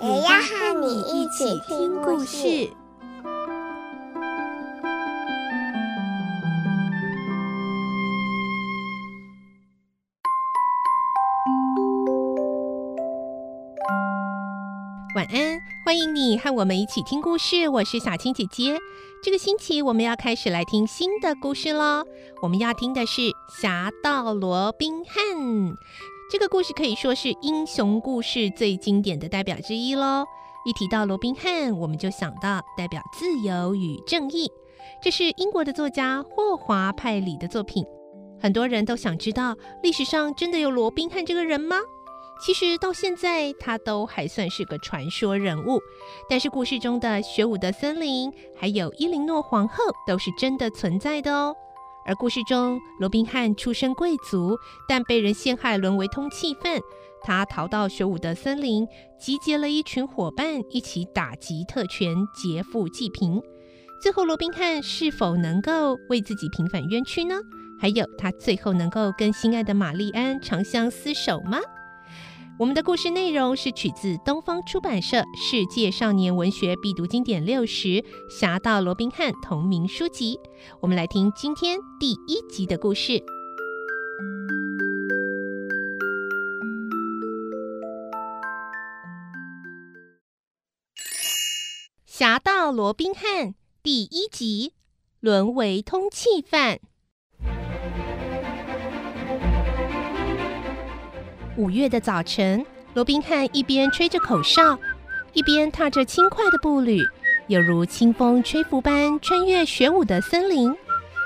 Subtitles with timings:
[0.00, 2.70] 也要和你一起听故事。
[15.16, 17.68] 晚安，欢迎你和我们一起听故事。
[17.68, 18.78] 我是小青姐姐。
[19.20, 22.04] 这个星期我们要开始来听新的故事喽。
[22.40, 23.22] 我们要听的是
[23.60, 25.24] 《侠盗罗宾汉》。
[26.30, 30.26] 这个故事可以说是英雄故事最经典的代表之一喽。
[30.66, 34.46] 一提到罗宾汉，我们就想到代表自由与正义。
[35.02, 37.82] 这是英国的作家霍华派里的作品。
[38.38, 41.78] 很多人都想知道，历史上真的有罗宾汉这个人吗？
[42.44, 45.80] 其实到现在，他都还算是个传说人物。
[46.28, 51.56] 但是故事中的雪伍德森林，还有伊琳诺皇后，都是真的存在的哦。
[52.08, 54.56] 而故事中，罗宾汉出身贵族，
[54.88, 56.80] 但被人陷害，沦为通气犯。
[57.22, 58.88] 他逃到雪伍德森林，
[59.20, 63.38] 集结了一群伙伴，一起打击特权，劫富济贫。
[64.00, 67.34] 最后，罗宾汉是否能够为自己平反冤屈呢？
[67.78, 71.58] 还有，他最后能够跟心爱的玛丽安长相厮守吗？
[72.58, 77.88] 我们的故事内容是取自东方出版社《世界少年文学必读经典六十》
[78.28, 80.40] 《侠盗罗宾汉》同名书籍。
[80.80, 83.12] 我们来听今天第一集的故事，
[92.04, 93.50] 《侠盗罗宾汉》
[93.84, 94.72] 第一集：
[95.20, 96.80] 沦为通缉犯。
[101.58, 102.64] 五月的早晨，
[102.94, 104.78] 罗宾汉一边吹着口哨，
[105.32, 107.04] 一边踏着轻快的步履，
[107.48, 110.72] 犹如清风吹拂般穿越雪伍德森林。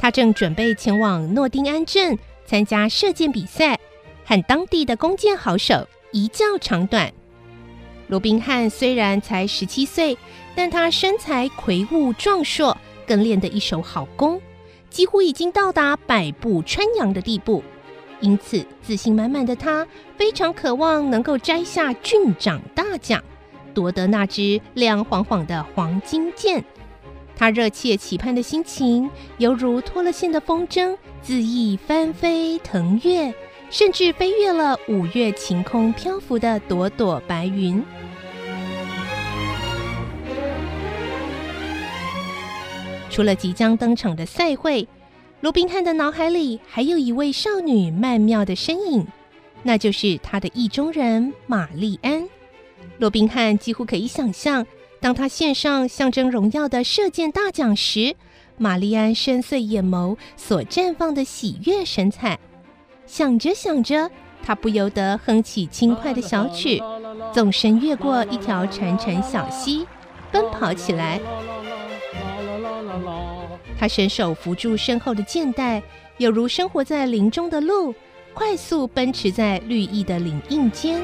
[0.00, 3.78] 他正准备前往诺丁安镇参加射箭比赛，
[4.24, 7.12] 和当地的弓箭好手一较长短。
[8.06, 10.16] 罗宾汉虽然才十七岁，
[10.54, 12.74] 但他身材魁梧壮硕，
[13.06, 14.40] 更练得一手好弓，
[14.88, 17.62] 几乎已经到达百步穿杨的地步。
[18.24, 19.86] 因此，自信满满的他
[20.16, 23.22] 非常渴望能够摘下郡长大奖，
[23.74, 26.64] 夺得那支亮晃晃的黄金剑。
[27.36, 33.34] 他热切期盼的心情，犹如脱了线的风筝，恣意翻飞腾跃，
[33.68, 37.84] 甚至飞越了五月晴空漂浮的朵朵白云。
[43.10, 44.88] 除了即将登场的赛会，
[45.44, 49.06] 罗宾汉的脑海里还有一位少女曼妙的身影，
[49.62, 52.26] 那就是他的意中人玛丽安。
[52.96, 54.66] 罗宾汉几乎可以想象，
[55.00, 58.16] 当他献上象征荣耀的射箭大奖时，
[58.56, 62.38] 玛丽安深邃眼眸所绽放的喜悦神采。
[63.04, 64.10] 想着想着，
[64.42, 66.82] 他不由得哼起轻快的小曲，
[67.34, 69.86] 纵身越过一条潺潺小溪，
[70.32, 71.20] 奔跑起来。
[73.78, 75.82] 他伸手扶住身后的箭袋，
[76.18, 77.94] 有如生活在林中的鹿，
[78.32, 81.02] 快速奔驰在绿意的林荫间。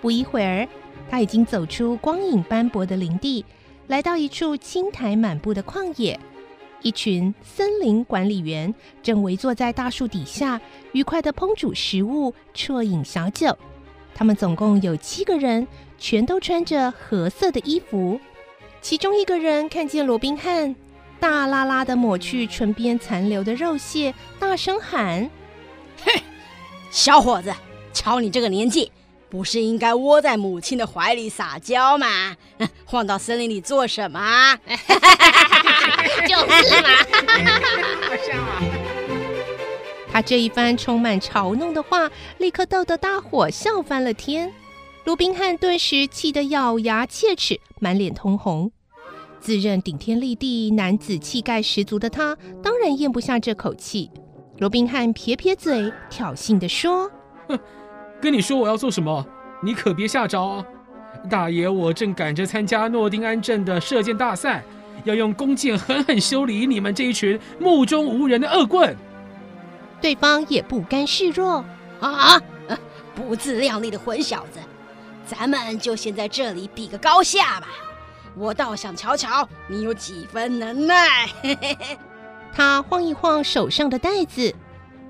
[0.00, 0.66] 不一会儿，
[1.10, 3.44] 他已经走出光影斑驳的林地，
[3.88, 6.18] 来到一处青苔满布的旷野。
[6.82, 10.58] 一群森林管理员正围坐在大树底下，
[10.92, 13.54] 愉快地烹煮食物，啜饮小酒。
[14.14, 15.66] 他们总共有七个人。
[16.00, 18.18] 全都穿着褐色的衣服，
[18.80, 20.74] 其中一个人看见罗宾汉，
[21.20, 25.28] 大拉拉的抹去唇边残留的肉屑，大声喊
[26.04, 26.10] ：“哼，
[26.90, 27.54] 小伙子，
[27.92, 28.90] 瞧你这个年纪，
[29.28, 32.34] 不是应该窝在母亲的怀里撒娇吗？
[32.86, 34.56] 晃到森林里做什么？
[36.26, 36.88] 就是嘛！
[38.08, 38.62] 好像啊！
[40.10, 44.50] 他这一番充满嘲弄的话，立刻逗得大伙笑翻了天。
[45.04, 48.70] 罗宾汉顿时气得咬牙切齿，满脸通红。
[49.40, 54.10] 自认顶天立地、男子气概十足的他，当然咽不下这口气。
[54.58, 57.10] 罗宾汉撇撇嘴，挑衅地说
[57.48, 57.58] ：“哼，
[58.20, 59.26] 跟你说我要做什么，
[59.62, 60.62] 你可别吓着啊！
[61.30, 64.62] 大爷，我正赶着参加诺丁安镇的射箭大赛，
[65.04, 68.94] 要用弓箭狠狠修理你们这一群目中无人的恶棍。”
[70.02, 71.64] 对方也不甘示弱。
[72.00, 72.40] 啊！
[73.14, 74.60] 不自量力的混小子，
[75.30, 77.68] 咱们就先在这里比个高下吧。
[78.36, 81.28] 我倒想瞧瞧你有几分能耐。
[82.52, 84.52] 他晃一晃手上的袋子，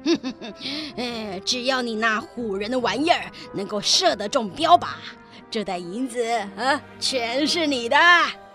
[0.05, 0.55] 哼哼哼，
[0.97, 3.25] 哎，只要你那唬人的玩意儿
[3.55, 4.89] 能够射得中标靶，
[5.51, 6.23] 这袋银子
[6.57, 7.97] 啊，全是你的。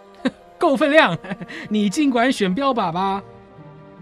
[0.59, 1.17] 够分量，
[1.67, 3.23] 你尽管选标靶吧。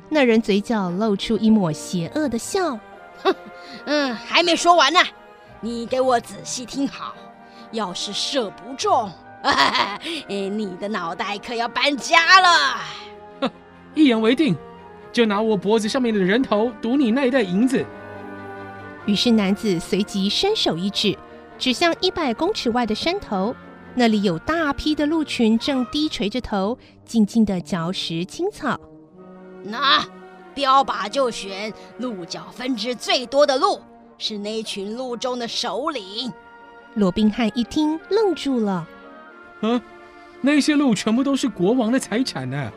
[0.10, 2.77] 那人嘴角露出一抹邪恶的笑。
[3.24, 3.33] 哼，
[3.86, 5.00] 嗯，还没说完呢，
[5.62, 7.15] 你给我仔细听好，
[7.74, 9.12] 要是射不中，
[9.44, 10.00] 哎，
[10.30, 12.80] 你的脑袋可要搬家了。
[13.42, 13.52] 哼，
[13.94, 14.56] 一言为定，
[15.12, 17.86] 就拿我脖子上面的人头赌你那一袋银子。
[19.06, 21.18] 于是男子随即伸手一指，
[21.60, 23.54] 指向一百公尺外的山头，
[23.94, 28.80] 那里有大批的鹿群正低垂着头，静静的嚼食青草。
[29.64, 30.06] 那。
[30.56, 33.81] 标靶就选鹿角分支最多的鹿，
[34.20, 36.31] 是那群鹿中的首领。
[36.95, 38.88] 罗宾汉一听，愣住了。
[39.62, 39.81] 嗯，
[40.42, 42.72] 那些鹿全部都是国王的财产呢，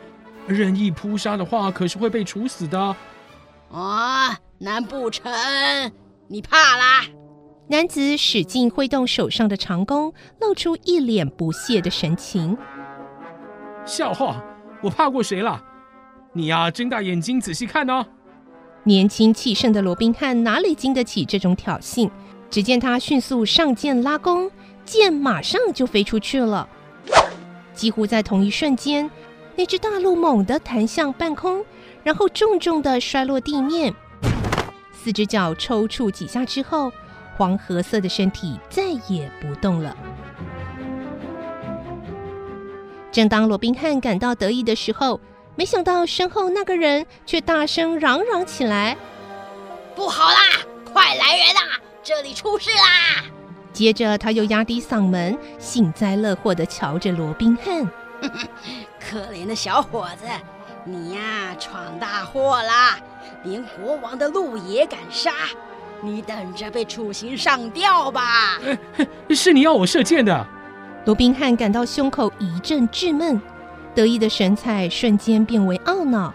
[0.47, 2.95] 任意扑杀的话，可是会被处死的。
[3.71, 5.31] 啊，难不成
[6.27, 7.05] 你怕啦？
[7.67, 12.57] 男子使劲挥动手上的长弓，露出一脸不屑的神情。
[13.85, 14.43] 笑话，
[14.81, 15.61] 我怕过谁了？
[16.33, 18.05] 你呀，睁大眼睛仔细看哦！
[18.83, 22.09] 年轻气盛的罗宾汉哪里经得起这种挑衅？
[22.49, 24.49] 只见他迅速上箭拉弓，
[24.85, 26.67] 箭马上就飞出去了。
[27.73, 29.09] 几乎在同一瞬间，
[29.55, 31.63] 那只大鹿猛地弹向半空，
[32.03, 33.93] 然后重重地摔落地面。
[34.91, 36.91] 四只脚抽搐几下之后，
[37.37, 39.95] 黄褐色的身体再也不动了。
[43.11, 45.19] 正当罗宾汉感到得意的时候，
[45.55, 48.97] 没想到身后那个人却大声嚷嚷起来
[49.95, 50.39] ：“不好啦！
[50.85, 51.61] 快来人啊！
[52.07, 53.25] 这里出事啦！”
[53.73, 57.85] 接着他又压低嗓门，幸灾乐祸地瞧着罗宾汉
[58.97, 60.25] ：“可怜的小伙子，
[60.85, 62.97] 你呀闯大祸啦！
[63.43, 65.33] 连国王的鹿也敢杀，
[66.01, 68.57] 你等着被处刑上吊吧！”
[69.31, 70.47] 是你要我射箭的。
[71.03, 73.41] 罗宾汉感到胸口一阵滞闷。
[73.93, 76.33] 得意的神采瞬间变为懊恼，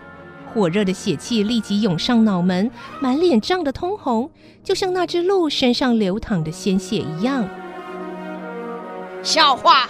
[0.52, 2.70] 火热的血气立即涌上脑门，
[3.00, 4.30] 满脸涨得通红，
[4.62, 7.48] 就像那只鹿身上流淌的鲜血一样。
[9.22, 9.88] 笑话！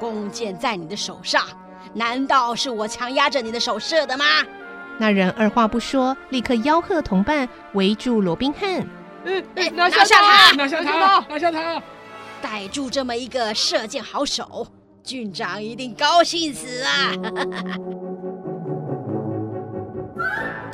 [0.00, 1.42] 弓箭在你的手上，
[1.94, 4.24] 难道是我强压着你的手射的吗？
[4.98, 8.86] 那人二话不说，立刻吆喝同伴围住罗宾汉。
[9.24, 9.44] 嗯，
[9.74, 10.52] 拿下他！
[10.56, 11.24] 拿下他！
[11.28, 11.82] 拿下他！
[12.42, 14.66] 逮住这么一个射箭好手！
[15.02, 17.12] 郡长一定高兴死啊！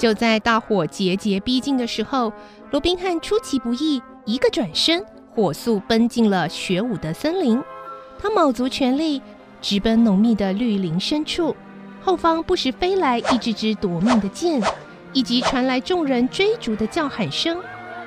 [0.01, 2.33] 就在大火节节逼近的时候，
[2.71, 5.05] 罗宾汉出其不意，一个转身，
[5.35, 7.63] 火速奔进了雪舞的森林。
[8.19, 9.21] 他卯足全力，
[9.61, 11.55] 直奔浓密的绿林深处。
[12.01, 14.63] 后方不时飞来一支支夺命的箭，
[15.13, 17.59] 以及传来众人追逐的叫喊声。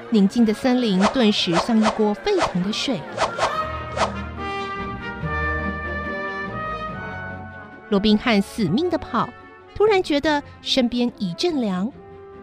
[0.10, 3.00] 宁静的森林顿时像一锅沸腾的水。
[7.90, 9.30] 罗宾汉死命的跑，
[9.84, 11.92] 突然觉得身边一阵凉，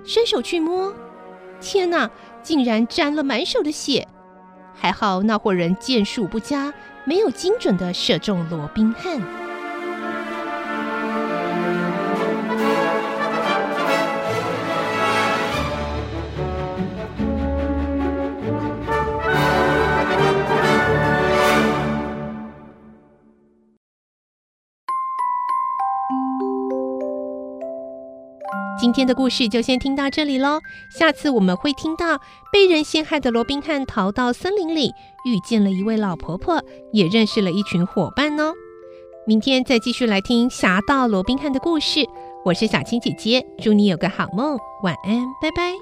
[0.04, 0.92] 伸手去摸，
[1.58, 2.10] 天哪，
[2.42, 4.06] 竟然沾了满手的血！
[4.74, 6.74] 还好那伙人箭术不佳，
[7.06, 9.39] 没有精准的射中罗宾汉。
[28.80, 32.18] 今天的故事就先听到这里喽下次我们会听到
[32.50, 34.90] 被人陷害的罗宾汉逃到森林里
[35.26, 38.54] 遇见了一位老婆婆也认识了一群伙伴哦。
[39.26, 42.08] 明天再继续来听侠盗罗宾汉的故事
[42.42, 45.72] 我是小青姐姐祝你有个好梦晚安拜拜。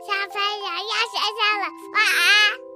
[0.00, 2.69] 小朋友要睡觉了晚安。